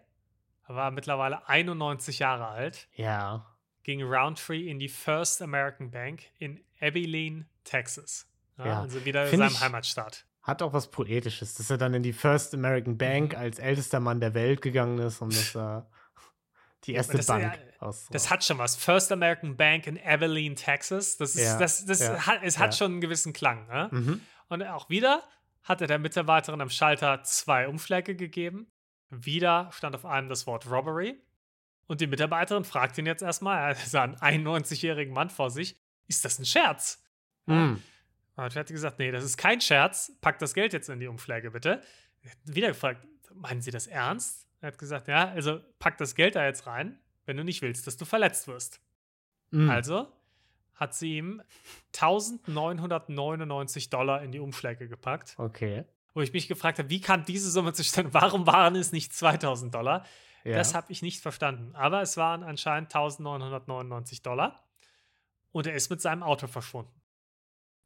war 0.68 0.86
er 0.86 0.92
mittlerweile 0.92 1.48
91 1.48 2.18
Jahre 2.18 2.48
alt. 2.48 2.88
Ja. 2.96 3.46
Ging 3.84 4.02
Roundtree 4.02 4.68
in 4.68 4.80
die 4.80 4.90
First 4.90 5.40
American 5.40 5.92
Bank 5.92 6.24
in 6.40 6.60
Abilene, 6.80 7.46
Texas. 7.64 8.31
Ja, 8.62 8.72
Ja. 8.72 8.82
Also 8.82 9.04
wieder 9.06 9.24
in 9.24 9.30
Find 9.30 9.42
seinem 9.44 9.52
ich- 9.54 9.62
Heimatstaat. 9.62 10.26
Hat 10.44 10.64
auch 10.64 10.74
was 10.74 10.90
Poetisches, 10.90 11.54
dass 11.54 11.70
er 11.70 11.78
dann 11.78 11.94
in 11.94 12.02
die 12.02 12.14
First 12.14 12.54
American 12.56 12.98
Bank 12.98 13.38
als 13.38 13.60
ältester 13.60 14.00
Mann 14.00 14.20
der 14.20 14.34
Welt 14.34 14.62
gegangen 14.64 14.98
ist 14.98 15.22
und 15.22 15.32
dass 15.36 15.56
er 15.56 15.88
die 16.86 16.94
erste 16.94 17.18
das- 17.18 17.28
Bank 17.28 17.44
ja, 17.44 17.54
aus. 17.80 18.08
Das 18.10 18.30
hat 18.32 18.44
schon 18.44 18.58
was. 18.58 18.76
First 18.76 19.12
American 19.12 19.56
Bank 19.56 19.86
in 19.86 20.00
Abilene, 20.04 20.56
Texas. 20.56 21.18
Das 21.18 21.36
ist, 21.36 21.44
Ja, 21.44 21.60
das, 21.60 21.86
das 21.86 22.00
ja, 22.00 22.26
hat, 22.26 22.40
es 22.44 22.58
hat 22.58 22.76
schon 22.76 22.94
einen 22.94 23.02
gewissen 23.02 23.34
Klang. 23.34 23.68
Ne? 23.68 23.90
mhm. 23.92 24.22
Und 24.50 24.64
auch 24.64 24.90
wieder 24.90 25.22
hatte 25.64 25.86
der 25.86 26.00
Mitarbeiterin 26.00 26.60
am 26.60 26.70
Schalter 26.72 27.22
zwei 27.24 27.68
Umschläge 27.68 28.16
gegeben. 28.16 28.68
Wieder 29.12 29.70
stand 29.74 29.96
auf 29.96 30.06
einem 30.06 30.28
das 30.28 30.48
Wort 30.48 30.66
Robbery. 30.70 31.22
Und 31.86 32.02
die 32.02 32.08
Mitarbeiterin 32.08 32.64
fragt 32.64 32.98
ihn 32.98 33.06
jetzt 33.06 33.22
erstmal, 33.22 33.60
er 33.70 33.76
sah 33.76 34.04
einen 34.22 34.48
91-jährigen 34.48 35.14
Mann 35.14 35.30
vor 35.30 35.52
sich, 35.52 35.78
ist 36.08 36.26
das 36.26 36.40
ein 36.40 36.46
Scherz? 36.46 37.04
Mhm. 37.46 37.84
Und 38.46 38.56
er 38.56 38.60
hat 38.62 38.68
gesagt, 38.68 39.00
nee, 39.00 39.12
das 39.12 39.24
ist 39.24 39.38
kein 39.38 39.62
Scherz, 39.62 40.12
pack 40.22 40.40
das 40.40 40.54
Geld 40.54 40.74
jetzt 40.74 40.90
in 40.90 41.00
die 41.00 41.08
Umschläge 41.08 41.52
bitte. 41.52 41.82
Er 42.24 42.32
hat 42.32 42.38
Wieder 42.46 42.68
gefragt, 42.70 43.06
meinen 43.34 43.62
Sie 43.62 43.72
das 43.72 43.88
ernst? 43.88 44.48
Er 44.62 44.68
hat 44.68 44.78
gesagt, 44.78 45.08
ja, 45.08 45.30
also 45.30 45.60
pack 45.80 45.98
das 45.98 46.16
Geld 46.16 46.36
da 46.36 46.46
jetzt 46.46 46.68
rein, 46.68 47.00
wenn 47.26 47.38
du 47.38 47.44
nicht 47.44 47.62
willst, 47.62 47.88
dass 47.88 47.98
du 47.98 48.06
verletzt 48.06 48.48
wirst. 48.48 48.80
Mhm. 49.52 49.70
Also 49.70 50.08
hat 50.76 50.94
sie 50.96 51.18
ihm 51.18 51.42
1999 51.94 53.90
Dollar 53.90 54.22
in 54.24 54.32
die 54.32 54.40
Umschläge 54.40 54.88
gepackt, 54.88 55.36
Okay. 55.38 55.84
wo 56.14 56.22
ich 56.22 56.34
mich 56.34 56.48
gefragt 56.48 56.80
habe, 56.80 56.90
wie 56.90 57.02
kann 57.02 57.26
diese 57.26 57.50
Summe 57.52 57.74
zustande? 57.74 58.14
Warum 58.14 58.48
waren 58.48 58.76
es 58.76 58.92
nicht 58.92 59.14
2000 59.14 59.74
Dollar? 59.74 60.06
Ja. 60.44 60.56
Das 60.58 60.74
habe 60.74 60.92
ich 60.92 61.02
nicht 61.02 61.22
verstanden. 61.22 61.76
Aber 61.76 62.02
es 62.02 62.18
waren 62.18 62.44
anscheinend 62.44 62.94
1999 62.96 64.22
Dollar 64.24 64.64
und 65.52 65.68
er 65.68 65.76
ist 65.76 65.90
mit 65.90 66.02
seinem 66.02 66.24
Auto 66.24 66.48
verschwunden. 66.48 67.01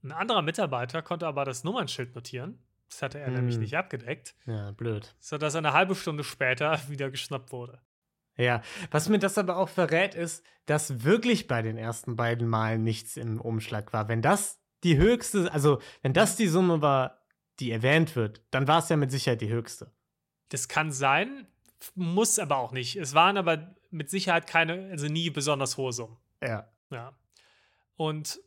Ein 0.06 0.12
anderer 0.12 0.42
Mitarbeiter 0.44 1.02
konnte 1.02 1.26
aber 1.28 1.46
das 1.46 1.64
Nummernschild 1.64 2.14
notieren. 2.16 2.60
Das 2.90 3.02
hatte 3.02 3.20
er 3.20 3.32
nämlich 3.32 3.56
Hm. 3.56 3.62
nicht 3.62 3.76
abgedeckt, 3.76 4.36
ja, 4.46 4.70
blöd. 4.72 5.16
sodass 5.20 5.56
er 5.56 5.60
eine 5.60 5.74
halbe 5.74 5.96
Stunde 5.96 6.24
später 6.24 6.80
wieder 6.90 7.10
geschnappt 7.10 7.52
wurde. 7.52 7.82
Ja, 8.38 8.62
was 8.92 9.10
mir 9.10 9.18
das 9.18 9.38
aber 9.38 9.58
auch 9.58 9.70
verrät, 9.70 10.14
ist, 10.14 10.46
dass 10.68 11.04
wirklich 11.04 11.48
bei 11.48 11.62
den 11.62 11.78
ersten 11.78 12.16
beiden 12.16 12.48
Malen 12.48 12.84
nichts 12.84 13.18
im 13.18 13.42
Umschlag 13.42 13.92
war. 13.94 14.08
Wenn 14.08 14.22
das 14.22 14.60
die 14.84 14.98
höchste, 14.98 15.52
also 15.52 15.82
wenn 16.04 16.14
das 16.14 16.36
die 16.36 16.48
Summe 16.48 16.82
war, 16.82 17.22
die 17.60 17.72
erwähnt 17.72 18.16
wird, 18.16 18.42
dann 18.52 18.68
war 18.68 18.80
es 18.80 18.90
ja 18.90 18.98
mit 18.98 19.10
Sicherheit 19.10 19.42
die 19.42 19.50
höchste. 19.50 19.92
Das 20.50 20.68
kann 20.68 20.92
sein, 20.92 21.48
muss 21.96 22.38
aber 22.38 22.58
auch 22.58 22.72
nicht. 22.74 22.96
Es 22.98 23.14
waren 23.16 23.38
aber 23.38 23.76
mit 23.90 24.10
Sicherheit 24.12 24.46
keine, 24.48 24.90
also 24.92 25.08
nie 25.08 25.30
besonders 25.32 25.78
hohe 25.78 25.94
Summen. 25.94 26.18
Ja. 26.44 26.70
Ja. 26.92 27.14
Und 27.96 28.40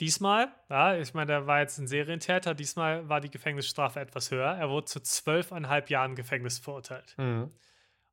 diesmal, 0.00 0.52
ja, 0.68 0.96
ich 0.96 1.14
meine, 1.14 1.26
der 1.26 1.46
war 1.46 1.60
jetzt 1.60 1.78
ein 1.78 1.86
Serientäter, 1.86 2.54
diesmal 2.54 3.08
war 3.08 3.20
die 3.20 3.30
Gefängnisstrafe 3.30 4.00
etwas 4.00 4.30
höher. 4.30 4.56
Er 4.56 4.70
wurde 4.70 4.86
zu 4.86 5.00
zwölfeinhalb 5.00 5.90
Jahren 5.90 6.16
Gefängnis 6.16 6.58
verurteilt. 6.58 7.14
Mhm. 7.18 7.50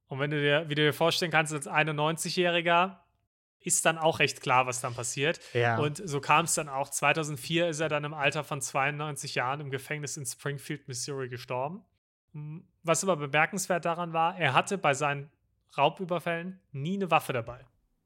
Und 0.08 0.20
wenn 0.20 0.32
du 0.32 0.40
dir, 0.40 0.66
wie 0.68 0.76
du 0.76 0.84
dir 0.84 0.94
vorstellen 0.94 1.32
kannst, 1.32 1.54
als 1.54 1.68
91-Jähriger 1.68 2.98
ist 3.60 3.86
dann 3.86 3.98
auch 3.98 4.20
recht 4.20 4.42
klar, 4.42 4.66
was 4.66 4.80
dann 4.80 4.94
passiert. 4.94 5.40
Ja. 5.54 5.78
Und 5.78 6.02
so 6.08 6.22
kam 6.22 6.46
es 6.46 6.54
dann 6.54 6.70
auch. 6.70 6.90
2004 6.90 7.68
ist 7.70 7.80
er 7.80 7.90
dann 7.90 8.04
im 8.04 8.14
Alter 8.14 8.44
von 8.44 8.62
92 8.62 9.36
Jahren 9.36 9.60
im 9.60 9.72
Gefängnis 9.72 10.16
in 10.16 10.26
Springfield, 10.26 10.88
Missouri 10.88 11.28
gestorben. 11.28 11.84
Mm, 12.32 12.60
Was 12.84 13.04
aber 13.04 13.18
bemerkenswert 13.18 13.84
daran 13.84 14.14
war, 14.14 14.38
er 14.38 14.54
hatte 14.54 14.78
bei 14.78 14.94
seinen 14.94 15.30
Raubüberfällen 15.78 16.62
nie 16.72 16.96
eine 16.96 17.12
Waffe 17.12 17.34
dabei. 17.34 17.66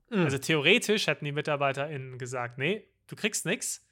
Mhm. 0.10 0.24
Also 0.24 0.40
theoretisch 0.40 1.06
hätten 1.06 1.26
die 1.26 1.32
MitarbeiterInnen 1.32 2.18
gesagt, 2.18 2.58
nee, 2.58 2.88
du 3.12 3.16
kriegst 3.18 3.46
nichts, 3.46 3.86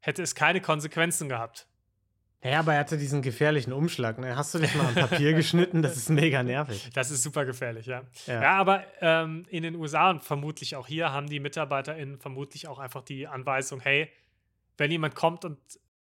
hätte 0.00 0.22
es 0.22 0.34
keine 0.34 0.60
Konsequenzen 0.60 1.28
gehabt. 1.28 1.66
ja, 2.42 2.60
aber 2.60 2.74
er 2.74 2.80
hatte 2.80 2.96
diesen 2.96 3.20
gefährlichen 3.20 3.72
Umschlag. 3.72 4.18
Ne? 4.18 4.36
Hast 4.36 4.54
du 4.54 4.58
dich 4.58 4.74
mal 4.74 4.86
am 4.86 4.94
Papier 4.94 5.32
geschnitten? 5.34 5.82
Das 5.82 5.96
ist 5.96 6.08
mega 6.08 6.42
nervig. 6.42 6.88
Das 6.94 7.10
ist 7.10 7.22
super 7.22 7.44
gefährlich, 7.44 7.86
ja. 7.86 8.02
Ja. 8.26 8.42
Ja, 8.42 8.52
aber 8.58 8.84
ähm, 9.00 9.44
in 9.50 9.62
den 9.64 9.74
USA 9.74 10.10
und 10.10 10.22
vermutlich 10.24 10.76
auch 10.76 10.86
hier 10.86 11.12
haben 11.12 11.28
die 11.28 11.40
MitarbeiterInnen 11.40 12.18
vermutlich 12.18 12.68
auch 12.68 12.78
einfach 12.78 13.02
die 13.02 13.26
Anweisung, 13.26 13.80
hey, 13.80 14.10
wenn 14.78 14.90
jemand 14.90 15.14
kommt 15.14 15.44
und 15.44 15.58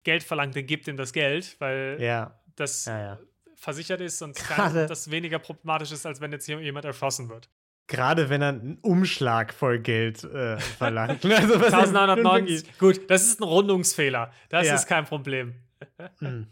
Geld 0.04 0.22
verlangt, 0.22 0.54
dann 0.56 0.66
gibt 0.66 0.86
ihm 0.88 0.96
das 0.96 1.12
Geld, 1.12 1.56
weil 1.60 1.96
Ja, 2.00 2.38
das 2.56 2.86
ja, 2.86 3.18
versichert 3.54 4.00
ist 4.00 4.20
und 4.20 4.38
das 4.74 5.10
weniger 5.10 5.38
problematisch 5.38 5.92
ist, 5.92 6.04
als 6.04 6.20
wenn 6.20 6.32
jetzt 6.32 6.46
hier 6.46 6.60
jemand 6.60 6.84
erschossen 6.84 7.28
wird. 7.28 7.48
Gerade 7.88 8.28
wenn 8.28 8.42
er 8.42 8.48
einen 8.50 8.78
Umschlag 8.82 9.52
voll 9.52 9.78
Geld 9.80 10.22
äh, 10.22 10.58
verlangt. 10.58 11.24
Also, 11.24 11.60
was 11.60 11.72
er 11.72 11.86
nun 11.86 11.96
1990, 11.96 12.78
gut, 12.78 13.10
das 13.10 13.22
ist 13.22 13.40
ein 13.40 13.44
Rundungsfehler. 13.44 14.30
Das 14.50 14.66
Ja. 14.66 14.74
ist 14.76 14.86
kein 14.86 15.04
Problem. 15.04 15.54
Mhm. 16.20 16.46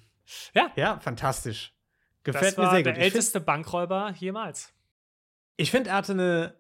Ja. 0.55 0.71
Ja, 0.77 0.99
fantastisch. 1.01 1.73
Das 2.25 2.35
Gefällt 2.35 2.57
mir 2.59 2.65
war 2.65 2.71
sehr 2.73 2.83
der 2.83 2.93
gut. 2.95 3.03
Find- 3.03 3.15
älteste 3.15 3.41
Bankräuber 3.41 4.13
jemals. 4.19 4.73
Ich 5.57 5.71
finde, 5.71 5.91
er 5.91 5.97
hatte 5.97 6.13
eine 6.13 6.55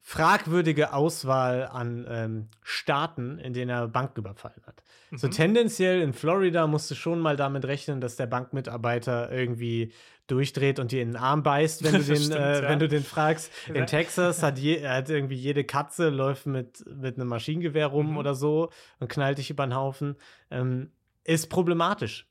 fragwürdige 0.00 0.92
Auswahl 0.92 1.66
an 1.66 2.06
ähm, 2.08 2.48
Staaten, 2.62 3.38
in 3.38 3.52
denen 3.54 3.70
er 3.70 3.88
Bank 3.88 4.16
überfallen 4.18 4.62
hat. 4.66 4.82
So 5.16 5.26
Mhm. 5.28 5.32
tendenziell 5.32 6.00
in 6.02 6.12
Florida 6.12 6.66
musst 6.66 6.90
du 6.90 6.94
schon 6.94 7.20
mal 7.20 7.36
damit 7.36 7.64
rechnen, 7.66 8.00
dass 8.00 8.16
der 8.16 8.26
Bankmitarbeiter 8.26 9.30
irgendwie 9.30 9.92
durchdreht 10.26 10.78
und 10.78 10.90
dir 10.92 11.02
in 11.02 11.10
den 11.10 11.16
Arm 11.16 11.42
beißt, 11.42 11.84
wenn 11.84 11.92
du 11.92 12.02
den, 12.04 12.16
stimmt, 12.16 12.34
äh, 12.34 12.62
ja. 12.62 12.68
wenn 12.68 12.78
du 12.78 12.88
den 12.88 13.02
fragst. 13.04 13.52
Ja. 13.68 13.74
In 13.74 13.86
Texas 13.86 14.42
hat, 14.42 14.58
je, 14.58 14.86
hat 14.86 15.10
irgendwie 15.10 15.34
jede 15.36 15.64
Katze 15.64 16.08
läuft 16.08 16.46
mit, 16.46 16.84
mit 16.86 17.16
einem 17.18 17.28
Maschinengewehr 17.28 17.86
rum 17.86 18.12
Mhm. 18.12 18.16
oder 18.16 18.34
so 18.34 18.70
und 19.00 19.08
knallt 19.08 19.38
dich 19.38 19.50
über 19.50 19.66
den 19.66 19.74
Haufen. 19.74 20.16
Ähm, 20.50 20.90
ist 21.24 21.48
problematisch. 21.48 22.26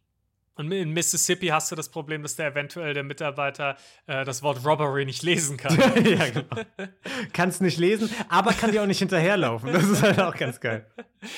Und 0.55 0.72
in 0.72 0.91
Mississippi 0.91 1.48
hast 1.48 1.72
du 1.72 1.75
das 1.75 1.89
Problem, 1.89 2.22
dass 2.22 2.36
der 2.36 2.48
eventuell 2.51 2.93
der 2.93 3.03
Mitarbeiter 3.03 3.75
äh, 4.05 4.24
das 4.24 4.43
Wort 4.43 4.63
Robbery 4.65 5.03
nicht 5.05 5.24
lesen 5.24 5.57
kann. 5.57 5.75
ja, 6.05 6.29
genau. 6.29 6.63
Kannst 7.33 7.62
nicht 7.62 7.79
lesen, 7.79 8.10
aber 8.29 8.53
kann 8.53 8.72
dir 8.72 8.83
auch 8.83 8.88
nicht 8.88 9.00
hinterherlaufen. 9.00 9.74
Das 9.74 9.83
ist 9.83 10.03
halt 10.03 10.19
auch 10.19 10.36
ganz 10.36 10.60
geil. 10.60 10.86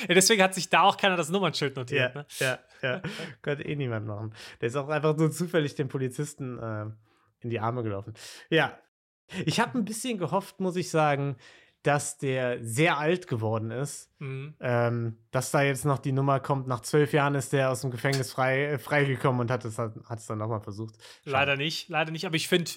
Ja, 0.08 0.16
deswegen 0.16 0.44
hat 0.44 0.54
sich 0.54 0.70
da 0.70 0.82
auch 0.82 0.98
keiner 0.98 1.16
das 1.16 1.30
Nummernschild 1.30 1.76
notiert. 1.78 2.14
Ja, 2.14 2.22
Ne? 2.22 2.26
ja, 2.40 2.60
ja. 2.82 3.02
Könnte 3.42 3.64
eh 3.66 3.76
niemand 3.76 4.06
machen. 4.06 4.34
Der 4.60 4.68
ist 4.68 4.76
auch 4.76 4.90
einfach 4.90 5.18
so 5.18 5.30
zufällig 5.30 5.76
dem 5.76 5.88
Polizisten 5.88 6.60
äh, 6.60 6.86
in 7.40 7.50
die 7.50 7.60
Arme 7.60 7.84
gelaufen. 7.84 8.14
Ja. 8.50 8.78
Ich 9.46 9.60
habe 9.60 9.78
ein 9.78 9.86
bisschen 9.86 10.18
gehofft, 10.18 10.60
muss 10.60 10.76
ich 10.76 10.90
sagen, 10.90 11.38
dass 11.86 12.18
der 12.18 12.64
sehr 12.64 12.98
alt 12.98 13.28
geworden 13.28 13.70
ist. 13.70 14.12
Mhm. 14.20 14.56
Ähm, 14.60 15.18
dass 15.30 15.52
da 15.52 15.62
jetzt 15.62 15.86
noch 15.86 16.00
die 16.00 16.12
Nummer 16.12 16.40
kommt, 16.40 16.68
nach 16.68 16.82
zwölf 16.82 17.14
Jahren 17.14 17.36
ist 17.36 17.54
der 17.54 17.70
aus 17.70 17.82
dem 17.82 17.92
Gefängnis 17.92 18.32
frei, 18.32 18.66
äh, 18.66 18.78
freigekommen 18.80 19.42
und 19.42 19.52
hat 19.52 19.66
es, 19.66 19.78
hat 19.78 19.96
es 20.18 20.26
dann 20.26 20.40
nochmal 20.40 20.62
versucht. 20.62 20.96
Schade. 21.24 21.32
Leider 21.32 21.56
nicht, 21.58 21.90
leider 21.90 22.12
nicht. 22.12 22.26
Aber 22.26 22.36
ich 22.36 22.48
finde, 22.48 22.72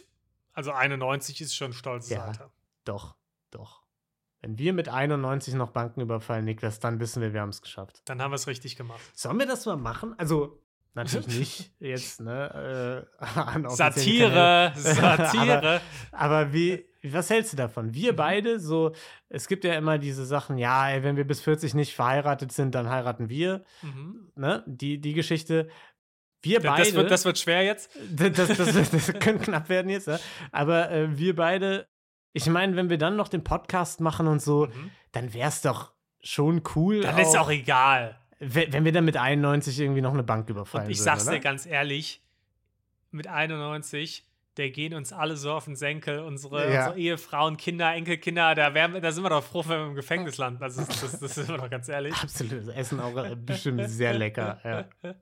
also 0.52 0.72
91 0.72 1.40
ist 1.40 1.54
schon 1.54 1.70
ein 1.70 1.72
stolzes 1.72 2.10
Ja. 2.10 2.24
Alter. 2.24 2.52
Doch, 2.84 3.16
doch. 3.50 3.82
Wenn 4.40 4.58
wir 4.58 4.72
mit 4.74 4.88
91 4.88 5.54
noch 5.54 5.70
Banken 5.70 6.00
überfallen, 6.00 6.44
Niklas, 6.44 6.78
dann 6.78 7.00
wissen 7.00 7.22
wir, 7.22 7.32
wir 7.32 7.40
haben 7.40 7.48
es 7.48 7.62
geschafft. 7.62 8.02
Dann 8.04 8.20
haben 8.20 8.30
wir 8.30 8.36
es 8.36 8.46
richtig 8.46 8.76
gemacht. 8.76 9.00
Sollen 9.14 9.38
wir 9.38 9.46
das 9.46 9.64
mal 9.64 9.76
machen? 9.76 10.14
Also, 10.18 10.62
natürlich 10.98 11.26
nicht 11.38 11.72
jetzt, 11.80 12.20
ne? 12.20 13.06
Äh, 13.24 13.68
Satire, 13.68 14.72
Satire. 14.76 15.80
Aber 16.12 16.52
wie, 16.52 16.84
was 17.02 17.30
hältst 17.30 17.52
du 17.52 17.56
davon? 17.56 17.94
Wir 17.94 18.14
beide, 18.14 18.58
so, 18.60 18.92
es 19.28 19.48
gibt 19.48 19.64
ja 19.64 19.74
immer 19.74 19.98
diese 19.98 20.26
Sachen, 20.26 20.58
ja, 20.58 20.90
ey, 20.90 21.02
wenn 21.02 21.16
wir 21.16 21.26
bis 21.26 21.40
40 21.40 21.74
nicht 21.74 21.94
verheiratet 21.94 22.52
sind, 22.52 22.74
dann 22.74 22.88
heiraten 22.90 23.28
wir, 23.28 23.64
mhm. 23.82 24.30
ne? 24.34 24.64
Die, 24.66 25.00
die 25.00 25.14
Geschichte. 25.14 25.68
Wir 26.42 26.60
beide. 26.60 26.84
das, 26.84 26.94
wird, 26.94 27.10
das 27.10 27.24
wird 27.24 27.38
schwer 27.38 27.62
jetzt. 27.64 27.90
das, 28.10 28.32
das, 28.32 28.56
das, 28.56 28.90
das 28.90 29.12
könnte 29.18 29.44
knapp 29.44 29.68
werden 29.68 29.90
jetzt, 29.90 30.06
ja? 30.06 30.20
aber 30.52 30.90
äh, 30.90 31.18
wir 31.18 31.34
beide, 31.34 31.88
ich 32.32 32.46
meine, 32.46 32.76
wenn 32.76 32.90
wir 32.90 32.98
dann 32.98 33.16
noch 33.16 33.28
den 33.28 33.42
Podcast 33.42 34.00
machen 34.00 34.28
und 34.28 34.40
so, 34.40 34.66
Mhm. 34.66 34.90
dann 35.12 35.34
wäre 35.34 35.48
es 35.48 35.62
doch 35.62 35.92
schon 36.22 36.62
cool. 36.74 37.00
Dann 37.00 37.18
ist 37.18 37.36
auch 37.36 37.50
egal. 37.50 38.18
Wenn, 38.38 38.84
wir 38.84 38.92
dann 38.92 39.04
mit 39.04 39.16
91 39.16 39.78
irgendwie 39.80 40.00
noch 40.00 40.12
eine 40.14 40.22
Bank 40.22 40.48
überfallen 40.48 40.86
Und 40.86 40.90
ich 40.92 40.98
würden, 40.98 41.04
sag's 41.04 41.24
oder? 41.26 41.36
dir 41.36 41.40
ganz 41.40 41.66
ehrlich, 41.66 42.22
mit 43.10 43.26
91, 43.26 44.24
der 44.56 44.70
gehen 44.70 44.94
uns 44.94 45.12
alle 45.12 45.36
so 45.36 45.52
auf 45.52 45.64
den 45.64 45.76
Senkel, 45.76 46.20
unsere, 46.20 46.72
Ja. 46.72 46.86
unsere 46.86 46.98
Ehefrauen, 46.98 47.56
Kinder, 47.56 47.92
Enkelkinder, 47.94 48.54
da, 48.54 48.74
wir- 48.74 49.00
da 49.00 49.12
sind 49.12 49.22
wir 49.24 49.30
doch 49.30 49.44
froh, 49.44 49.62
wenn 49.66 49.78
wir 49.80 49.86
im 49.86 49.94
Gefängnis 49.94 50.36
landen. 50.36 50.60
Das 50.60 50.76
ist, 50.76 51.02
das, 51.02 51.18
das 51.20 51.34
sind 51.36 51.48
wir 51.48 51.58
doch 51.58 51.70
ganz 51.70 51.88
ehrlich. 51.88 52.14
Absolut. 52.14 52.52
Das 52.66 52.68
Essen 52.74 53.00
auch 53.00 53.12
bestimmt 53.36 53.88
sehr 53.88 54.14
lecker. 54.14 54.60
Ja. 55.02 55.14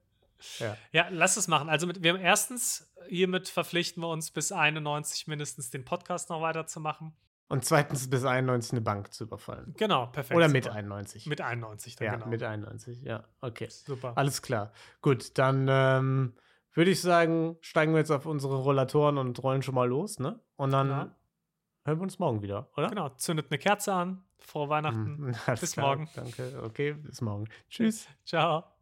Ja. 0.61 0.77
Ja, 0.93 1.07
lass 1.11 1.37
es 1.39 1.49
machen. 1.49 1.69
Also 1.71 1.87
mit, 1.87 2.03
wir 2.03 2.13
haben 2.13 2.21
erstens, 2.21 2.93
hiermit 3.09 3.49
verpflichten 3.49 4.03
wir 4.03 4.09
uns 4.09 4.31
bis 4.31 4.53
91 4.53 5.27
mindestens 5.27 5.71
den 5.71 5.85
Podcast 5.85 6.29
noch 6.29 6.43
weiterzumachen. 6.43 7.15
Und 7.49 7.65
zweitens 7.65 8.11
bis 8.11 8.25
91 8.25 8.73
eine 8.73 8.81
Bank 8.81 9.13
zu 9.13 9.25
überfallen. 9.25 9.75
Genau, 9.77 10.07
perfekt. 10.07 10.37
Oder 10.37 10.49
mit 10.49 10.65
super. 10.65 10.77
91. 10.77 11.27
Mit 11.27 11.41
91 11.41 11.95
dann, 11.97 12.07
ja, 12.07 12.15
genau. 12.15 12.27
mit 12.27 12.43
91. 12.43 13.03
Ja, 13.03 13.25
okay. 13.41 13.69
Super. 13.71 14.13
Alles 14.17 14.43
klar. 14.43 14.73
Gut, 15.01 15.39
dann 15.39 15.67
ähm, 15.71 16.35
würde 16.73 16.91
ich 16.91 17.01
sagen, 17.01 17.57
steigen 17.61 17.93
wir 17.93 17.99
jetzt 17.99 18.11
auf 18.11 18.27
unsere 18.27 18.57
Rollatoren 18.57 19.17
und 19.19 19.41
rollen 19.43 19.63
schon 19.63 19.77
mal 19.77 19.89
los, 19.89 20.19
ne? 20.19 20.41
Und 20.57 20.73
dann 20.73 20.89
Ja. 20.89 21.17
hören 21.85 21.99
wir 21.99 22.03
uns 22.03 22.19
morgen 22.19 22.43
wieder, 22.43 22.69
oder? 22.77 22.89
Genau, 22.89 23.11
zündet 23.11 23.47
eine 23.51 23.59
Kerze 23.59 23.93
an. 23.95 24.25
Frohe 24.39 24.69
Weihnachten. 24.69 25.17
Mhm, 25.27 25.35
Bis 25.61 25.73
klar. 25.73 25.87
morgen. 25.87 26.09
Danke. 26.15 26.63
Okay, 26.65 26.95
bis 26.95 27.21
morgen. 27.21 27.49
Tschüss. 27.71 28.09
Ciao. 28.25 28.76